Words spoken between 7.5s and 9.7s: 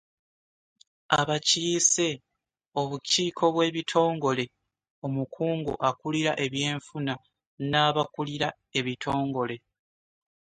n’Abakulira Ebitongole.